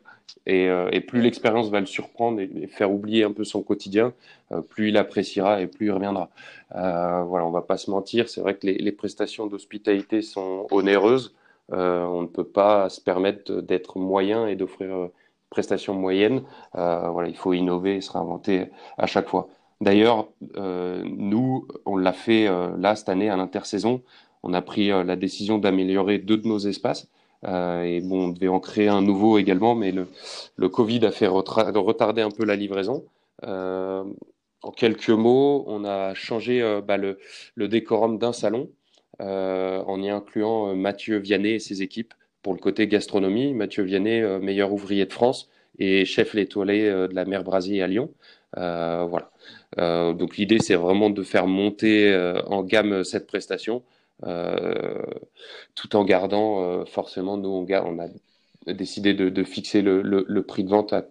[0.45, 4.13] Et, euh, plus l'expérience va le surprendre et, faire oublier un peu son quotidien,
[4.51, 6.29] euh, plus il appréciera et plus il reviendra.
[6.71, 11.35] voilà, on va pas se mentir, c'est vrai que les, les prestations d'hospitalité sont onéreuses.
[11.69, 15.09] on ne peut pas se permettre d'être moyen et d'offrir une
[15.49, 16.43] prestation moyenne.
[16.73, 19.49] voilà, il faut innover et se réinventer à chaque fois.
[19.81, 24.01] D'ailleurs, nous, on l'a fait là cette année à l'intersaison
[24.43, 27.09] on a pris euh, la décision d'améliorer deux de nos espaces.
[27.45, 31.27] Euh, et bon, on devait en créer un nouveau également, mais le, Covid a fait
[31.27, 33.05] retarder un peu la livraison.
[33.45, 34.03] Euh,
[34.61, 37.17] en quelques mots, on a changé bah, le,
[37.67, 38.69] décorum d'un salon
[39.19, 43.53] en y incluant Mathieu Vianney et ses équipes pour le côté gastronomie.
[43.53, 48.09] Mathieu Vianney, meilleur ouvrier de France et chef l'étoilé de la mer Brasier à Lyon.
[48.55, 49.31] voilà.
[50.13, 52.15] donc l'idée, c'est vraiment de faire monter
[52.47, 53.83] en gamme cette prestation
[55.75, 60.93] tout en gardant euh, forcément, nous, on, a décidé de, fixer le, prix de vente
[60.93, 61.05] à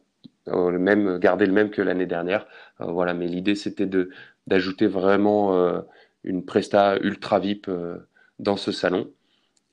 [0.47, 2.47] le même, garder le même que l'année dernière.
[2.81, 4.11] Euh, voilà, mais l'idée c'était de
[4.49, 5.55] d'ajouter vraiment
[6.25, 7.71] une presta ultra VIP
[8.41, 9.09] dans ce salon.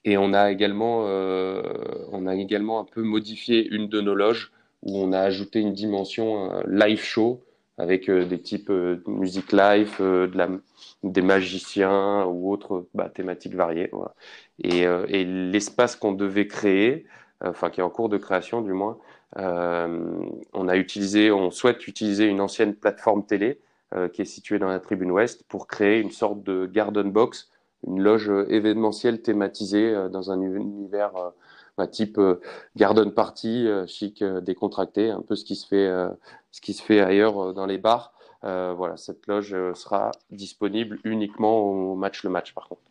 [0.06, 4.52] Et on a également, on a également un peu modifié une de nos loges
[4.84, 7.44] où on a ajouté une dimension live show
[7.80, 10.00] avec des types de musique live,
[10.36, 10.50] la
[11.04, 13.92] des magiciens ou autres bah, thématiques variées.
[14.64, 15.06] Et, euh,
[15.52, 17.06] l'espace qu'on devait créer,
[17.44, 18.98] euh, enfin qui est en cours de création du moins,
[19.38, 20.20] euh,
[20.54, 23.60] on a utilisé, on souhaite utiliser une ancienne plateforme télé
[24.14, 27.50] qui est située dans la tribune ouest pour créer une sorte de garden box,
[27.88, 31.14] une loge événementielle thématisée dans un univers
[31.80, 32.20] bah, type
[32.76, 35.90] garden party, chic, décontracté, un peu ce qui se fait,
[36.52, 38.14] ce qui se fait ailleurs dans les bars.
[38.46, 42.89] Euh, voilà, cette loge euh, sera disponible uniquement au match le match par contre.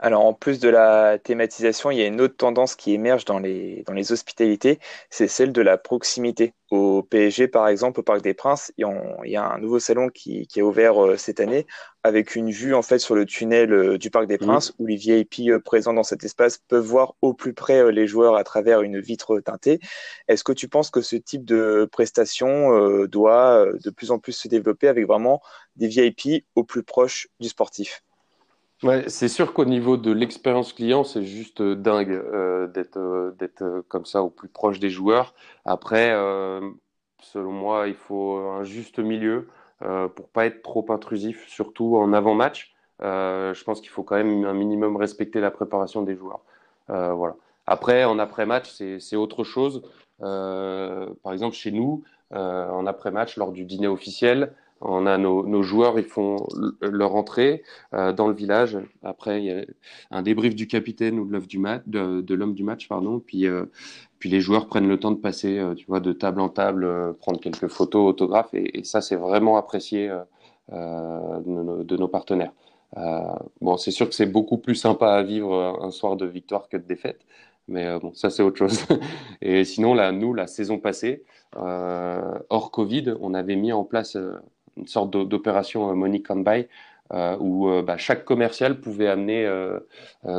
[0.00, 3.38] Alors, en plus de la thématisation, il y a une autre tendance qui émerge dans
[3.38, 6.52] les, dans les hospitalités, c'est celle de la proximité.
[6.70, 8.84] Au PSG, par exemple, au Parc des Princes, il
[9.24, 11.66] y a, un nouveau salon qui, qui est ouvert euh, cette année
[12.02, 14.96] avec une vue en fait sur le tunnel euh, du Parc des Princes où les
[14.96, 18.82] VIP euh, présents dans cet espace peuvent voir au plus près les joueurs à travers
[18.82, 19.78] une vitre teintée.
[20.26, 24.48] Est-ce que tu penses que ce type de prestation doit de plus en plus se
[24.48, 25.40] développer avec vraiment
[25.76, 28.02] des VIP au plus proche du sportif?
[29.08, 32.98] C'est sûr qu'au niveau de l'expérience client, c'est juste euh, dingue euh, d'être
[33.62, 35.34] euh, comme ça au plus proche des joueurs.
[35.64, 36.10] Après,
[37.22, 39.48] selon moi, il faut un juste milieu
[39.80, 42.74] pour pas être trop intrusif, surtout en avant-match.
[43.00, 46.40] je pense qu'il faut quand même un minimum respecter la préparation des joueurs.
[46.88, 47.36] voilà.
[47.66, 49.82] Après, en après-match, c'est autre chose.
[50.18, 56.04] par exemple, chez nous, en après-match, lors du dîner officiel, on a nos, joueurs, ils
[56.04, 56.46] font
[56.80, 57.62] leur entrée
[57.94, 58.78] euh, dans le village.
[59.02, 59.64] Après, il y a
[60.10, 63.20] un débrief du capitaine ou de l'homme du match, de, pardon.
[63.20, 63.66] Puis, euh,
[64.18, 67.14] puis les joueurs prennent le temps de passer, euh, tu vois, de table en table,
[67.20, 70.10] prendre quelques photos, autographes, et, ça, c'est vraiment apprécié
[70.70, 72.52] de nos, partenaires.
[73.60, 76.76] bon, c'est sûr que c'est beaucoup plus sympa à vivre un soir de victoire que
[76.76, 77.20] de défaite,
[77.68, 78.84] mais bon, ça c'est autre chose.
[79.42, 81.24] et sinon, là, nous, la saison passée,
[81.56, 84.16] hors Covid, on avait mis en place
[84.76, 86.66] une sorte d'opération euh, money can buy
[87.12, 89.48] euh, où euh, bah, chaque commercial pouvait amener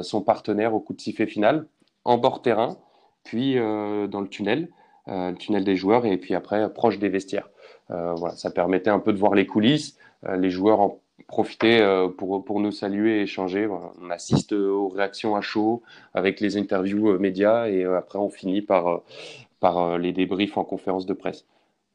[0.02, 1.68] son partenaire au coup de sifflet final
[2.04, 2.78] en bord terrain,
[3.24, 4.70] puis dans le tunnel,
[5.08, 7.50] le tunnel des joueurs, et puis après proche des vestiaires.
[7.90, 9.98] voilà, ça permettait un peu de voir les coulisses.
[10.38, 11.84] les joueurs en profitaient
[12.18, 13.68] pour, pour nous saluer et échanger.
[13.68, 15.82] On assiste aux réactions à chaud
[16.14, 19.02] avec les interviews médias et après on finit par,
[19.60, 21.46] par les débriefs en conférence de presse.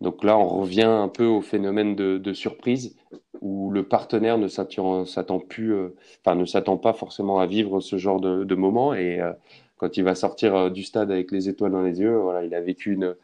[0.01, 2.97] Donc là, on revient un peu au phénomène de, surprise
[3.41, 5.95] où le partenaire ne s'attend plus, euh,
[6.27, 9.33] ne s'attend pas forcément à vivre ce genre de, moment et euh,
[9.77, 12.55] quand il va sortir euh, du stade avec les étoiles dans les yeux, voilà, il
[12.55, 13.15] a vécu une,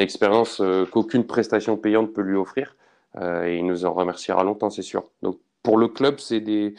[0.00, 2.74] expérience qu'aucune prestation payante peut lui offrir
[3.20, 5.04] et il nous en remerciera longtemps, c'est sûr.
[5.22, 6.74] Donc pour le club, c'est des,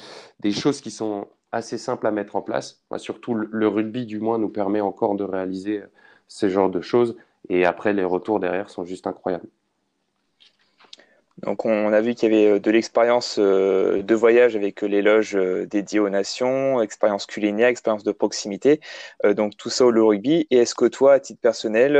[0.51, 2.83] choses qui sont assez simples à mettre en place.
[2.97, 5.83] surtout le rugby, du moins, nous permet encore de réaliser
[6.27, 7.15] ces genres de choses.
[7.49, 9.47] Et après, les retours derrière sont juste incroyables.
[11.43, 14.88] Donc on a vu qu'il y avait euh, de l'expérience euh, de voyage avec euh,
[14.88, 15.36] les loges
[15.69, 18.79] dédiées aux nations, expérience culinaire, expérience de proximité,
[19.36, 20.47] donc tout ça au rugby.
[20.49, 21.93] Et est-ce que toi, à titre personnel,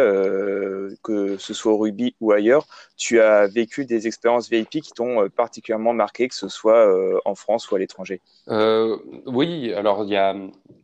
[1.04, 2.66] que ce soit au rugby ou ailleurs,
[2.98, 6.88] tu as vécu des expériences VIP qui t'ont particulièrement marqué, que ce soit
[7.26, 8.22] en France ou à l'étranger?
[8.48, 10.36] Oui, alors il y a,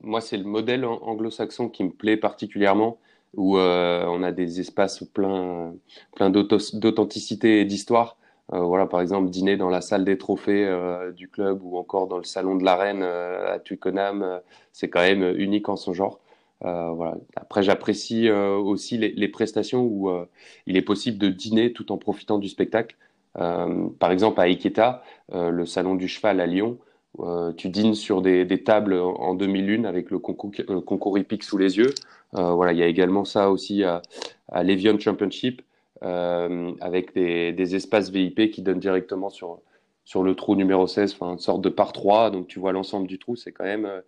[0.02, 3.00] moi c'est le modèle anglo-saxon qui me plaît particulièrement
[3.36, 5.74] où on a des espaces pleins
[6.16, 8.18] plein d'authenticité et d'histoire.
[8.54, 12.08] Euh, voilà, par exemple, dîner dans la salle des trophées euh, du club ou encore
[12.08, 14.42] dans le salon de l'arène euh, à Twickenham,
[14.74, 16.20] c'est quand même unique en son genre.
[16.62, 17.16] voilà.
[17.36, 20.12] Après, j'apprécie aussi les, les, prestations où
[20.68, 22.96] il est possible de dîner tout en profitant du spectacle.
[23.34, 26.78] par exemple, à Iketa, le salon du cheval à Lyon,
[27.58, 30.52] tu dînes sur des, tables en demi-lune avec le concours,
[30.86, 31.94] concours hippique sous les yeux.
[32.34, 34.02] voilà, il y a également ça aussi à,
[34.64, 35.62] l'Evian Championship.
[36.04, 39.60] Euh, avec des, espaces VIP qui donnent directement sur,
[40.04, 43.06] sur le trou numéro 16, enfin, une sorte de par 3, donc tu vois l'ensemble
[43.06, 44.02] du trou, c'est quand, même, euh,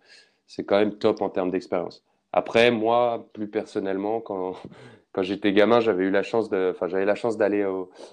[0.66, 2.02] quand même top en termes d'expérience.
[2.32, 4.54] Après, moi, plus personnellement, quand,
[5.12, 6.88] quand j'étais gamin, j'avais eu la chance de, enfin,
[7.36, 7.64] d'aller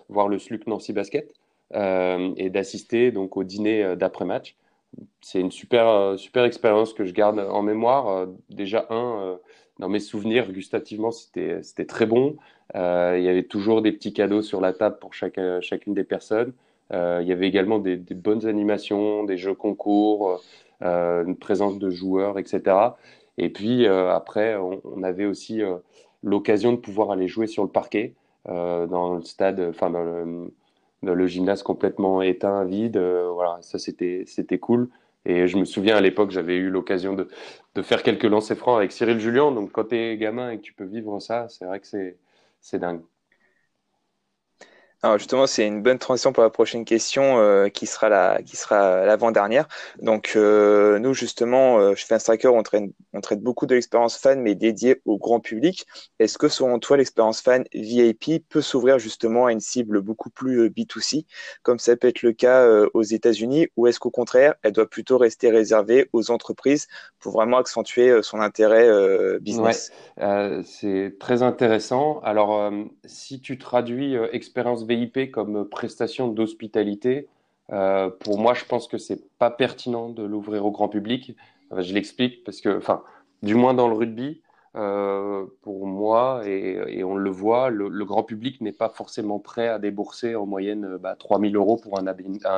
[0.10, 1.34] voir le SLUC Nancy Basket
[1.74, 4.56] euh, et d'assister donc au dîner d'après-match.
[5.22, 8.28] C'est une super, super expérience que je garde en mémoire.
[8.50, 9.40] déjà, un,
[9.82, 12.38] dans mes souvenirs, gustativement, c'était, très bon.
[12.76, 16.04] Euh, il y avait toujours des petits cadeaux sur la table pour chaque, chacune des
[16.04, 16.54] personnes.
[16.94, 20.40] Euh, il y avait également des, bonnes animations, des jeux concours,
[20.84, 22.62] euh, une présence de joueurs, etc.
[23.40, 25.62] Et puis après, on, avait aussi
[26.22, 28.14] l'occasion de pouvoir aller jouer sur le parquet
[28.46, 29.72] dans le stade,
[31.04, 32.98] le gymnase complètement éteint, vide.
[32.98, 34.90] voilà, ça c'était c'était cool.
[35.26, 37.28] Et je me souviens à l'époque, j'avais eu l'occasion de,
[37.76, 39.52] de, faire quelques lancers francs avec Cyril Julien.
[39.52, 42.18] Donc quand tu es gamin et que tu peux vivre ça, c'est vrai que c'est
[42.60, 43.02] c'est dingue.
[45.04, 48.56] Alors justement, c'est une bonne transition pour la prochaine question euh, qui sera la qui
[48.56, 49.68] sera l'avant-dernière.
[50.00, 54.40] Donc euh, nous justement, euh, chez Striker, on traite, on traite beaucoup de l'expérience fan,
[54.40, 55.88] mais dédiée au grand public.
[56.20, 60.60] Est-ce que selon toi, l'expérience fan VIP peut s'ouvrir justement à une cible beaucoup plus
[60.60, 61.26] euh, B2C,
[61.64, 65.18] comme ça peut être le cas aux États-Unis, ou est-ce qu'au contraire, elle doit plutôt
[65.18, 66.88] rester réservée aux entreprises
[67.20, 68.88] pour vraiment accentuer son intérêt
[69.40, 69.92] business?
[70.18, 72.20] Ouais, C'est très intéressant.
[72.24, 72.72] Alors
[73.06, 77.28] si tu traduis expérience VIP comme prestation d'hospitalité,
[77.72, 81.36] euh, pour moi, je pense que c'est pas pertinent de l'ouvrir au grand public.
[81.78, 83.04] je l'explique parce que, enfin,
[83.44, 84.42] du moins dans le rugby,
[84.76, 89.80] euh, pour moi, et, on le voit, le, grand public n'est pas forcément prêt à
[89.80, 92.08] débourser en moyenne bah, 3000 euros pour un,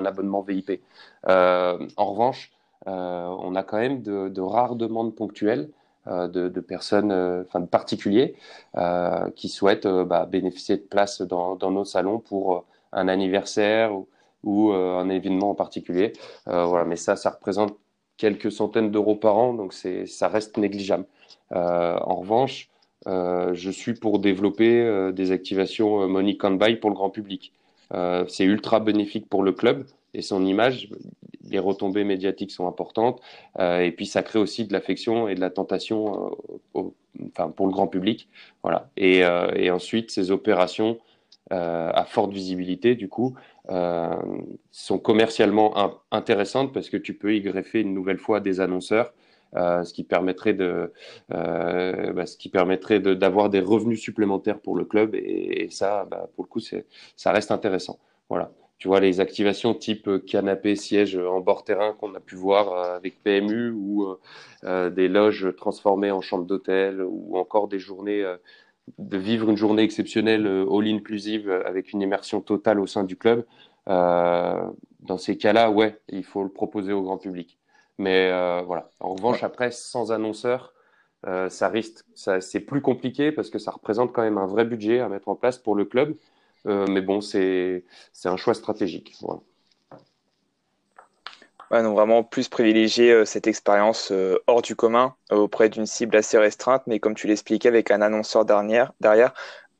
[0.05, 0.81] abonnement VIP.
[1.27, 2.51] Euh, en revanche,
[2.85, 7.65] on a quand même de, rares demandes ponctuelles euh, de, de, personnes, euh, enfin de
[7.65, 8.35] particuliers,
[8.77, 13.93] euh, qui souhaitent bah, bénéficier de places dans, nos salons pour un anniversaire
[14.43, 16.13] ou, un événement en particulier.
[16.45, 17.77] voilà, mais ça, ça représente
[18.17, 21.05] quelques centaines d'euros par an, donc ça reste négligeable.
[21.51, 22.69] en revanche,
[23.05, 27.53] je suis pour développer des activations money can buy pour le grand public.
[28.27, 30.89] c'est ultra bénéfique pour le club et son image
[31.49, 33.21] les retombées médiatiques sont importantes.
[33.59, 36.35] Euh, et puis, ça crée aussi de l'affection et de la tentation
[36.75, 36.81] euh,
[37.27, 38.29] enfin, pour le grand public.
[38.63, 38.89] Voilà.
[38.97, 40.99] Et, euh, ensuite, ces opérations
[41.49, 43.35] à forte visibilité, du coup,
[44.71, 49.13] sont commercialement intéressantes parce que tu peux y greffer une nouvelle fois des annonceurs.
[49.53, 50.91] ce qui permettrait de,
[51.29, 56.45] bah, ce qui permettrait d'avoir des revenus supplémentaires pour le club et, ça, bah, pour
[56.45, 57.99] le coup, ça reste intéressant.
[58.29, 58.51] Voilà
[58.83, 62.73] tu vois, les activations type euh, canapé, siège en bord terrain qu'on a pu voir
[62.73, 64.13] euh, avec PMU ou
[64.65, 68.25] euh, des loges transformées en chambre d'hôtel ou encore des journées,
[68.97, 73.45] de vivre une journée exceptionnelle all inclusive avec une immersion totale au sein du club.
[73.87, 77.57] dans ces cas-là, ouais, il faut le proposer au grand public.
[77.97, 78.31] Mais
[78.63, 78.89] voilà.
[78.99, 80.73] En revanche, après, sans annonceur,
[81.47, 84.99] ça risque, ça, c'est plus compliqué parce que ça représente quand même un vrai budget
[84.99, 86.17] à mettre en place pour le club.
[86.67, 87.83] Euh, mais bon, c'est
[88.25, 89.15] un choix stratégique.
[91.81, 96.37] donc vraiment plus privilégier euh, cette expérience euh, hors du commun auprès d'une cible assez
[96.37, 99.33] restreinte, mais comme tu l'expliquais avec un annonceur derrière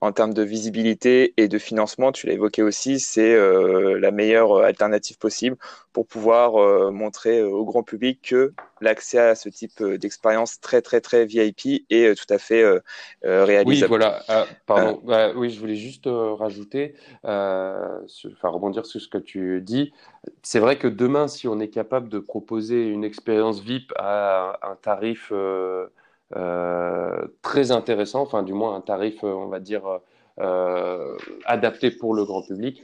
[0.04, 4.52] en termes de visibilité et de financement, tu l'as évoqué aussi, c'est euh, la meilleure
[4.52, 5.56] euh, alternative possible
[5.94, 11.00] pour pouvoir euh, montrer au grand public que l'accès à ce type d'expérience très très
[11.00, 12.66] très VIP est tout à fait
[13.24, 13.70] réalisable.
[13.70, 14.22] Oui, voilà.
[14.28, 15.00] Ah, pardon.
[15.06, 19.94] Bah, oui, je voulais juste rajouter, enfin rebondir sur ce que tu dis.
[20.42, 24.76] C'est vrai que demain, si on est capable de proposer une expérience VIP à un
[24.76, 25.32] tarif
[26.32, 29.84] très intéressant, enfin du moins un tarif, on va dire,
[31.46, 32.84] adapté pour le grand public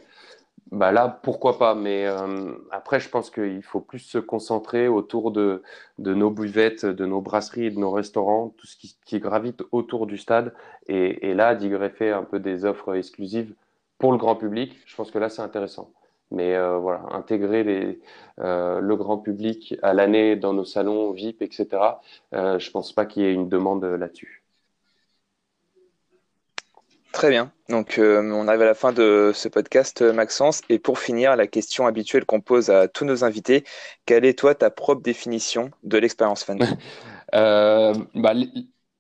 [0.72, 1.76] bah là, pourquoi pas.
[1.76, 5.64] Mais euh, après, je pense qu'il faut plus se concentrer autour de,
[5.98, 10.18] nos buvettes, de nos brasseries de nos restaurants, tout ce qui, qui gravite autour du
[10.18, 10.54] stade.
[10.88, 13.54] Et, et là, d'y greffer un peu des offres exclusives
[13.98, 15.92] pour le grand public, je pense que là, c'est intéressant.
[16.32, 18.00] Mais euh, voilà, intégrer les,
[18.40, 21.68] euh, le grand public à l'année dans nos salons VIP, etc.,
[22.34, 24.44] euh, je pense pas qu'il y ait une demande là-dessus.
[27.12, 27.52] Très bien.
[27.70, 30.62] Donc, on arrive à la fin de ce podcast, Maxence.
[30.70, 33.64] Et pour finir, la question habituelle qu'on pose à tous nos invités
[34.06, 36.60] quelle est, toi, ta propre définition de l'expérience fan?
[37.32, 38.34] Bah,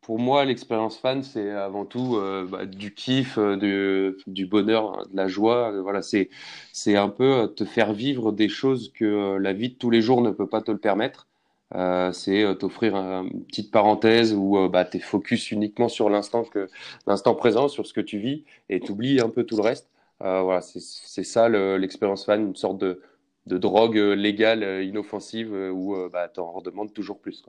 [0.10, 5.72] Pour moi, l'expérience fan, c'est avant tout bah, du kiff, du bonheur, de la joie.
[5.84, 10.01] Voilà, c'est un peu te faire vivre des choses que la vie de tous les
[10.01, 11.28] jours ne peut pas te le permettre.
[11.76, 16.10] Euh, c'est euh, t'offrir une petite parenthèse où euh, bah, tu es focus uniquement sur
[16.10, 16.68] l'instant que
[17.05, 19.91] l'instant présent, sur ce que tu vis, et tu oublies un peu tout le reste.
[20.20, 23.01] voilà, c'est ça l'expérience fan, une sorte de,
[23.45, 27.45] de drogue légale, inoffensive, où bah, tu en redemandes toujours plus.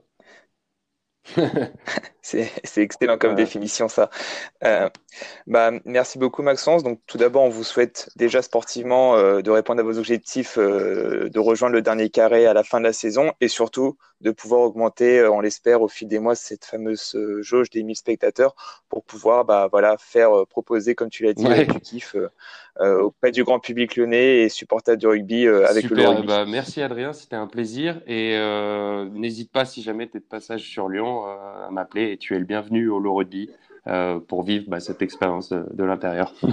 [2.21, 4.09] c'est excellent comme définition ça.
[4.63, 4.89] Euh,
[5.47, 6.83] bah, merci beaucoup Maxence.
[6.83, 11.29] Donc tout d'abord on vous souhaite déjà sportivement euh, de répondre à vos objectifs, euh,
[11.29, 14.61] de rejoindre le dernier carré à la fin de la saison et surtout de pouvoir
[14.61, 18.53] augmenter, on l'espère, au fil des mois cette fameuse jauge des 1000 spectateurs
[18.87, 22.15] pour pouvoir bah, voilà, faire proposer, comme tu l'as dit, du kiff
[22.79, 26.27] auprès du grand public lyonnais et supporter du rugby avec le rugby.
[26.27, 28.37] Bah, merci Adrien, c'était un plaisir et
[29.11, 32.35] n'hésite pas si jamais tu es de passage sur Lyon euh, à m'appeler et tu
[32.35, 33.21] es le bienvenu au Low
[33.87, 36.33] euh, pour vivre bah, cette expérience de, l'intérieur.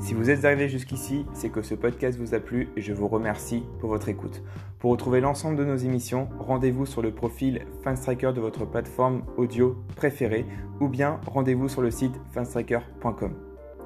[0.00, 3.06] Si vous êtes arrivé jusqu'ici, c'est que ce podcast vous a plu et je vous
[3.06, 4.42] remercie pour votre écoute.
[4.80, 9.76] Pour retrouver l'ensemble de nos émissions, rendez-vous sur le profil Fanstriker de votre plateforme audio
[9.94, 10.46] préférée
[10.80, 13.34] ou bien rendez-vous sur le site fanstriker.com.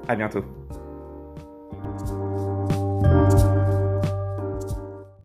[0.09, 0.45] À bientôt.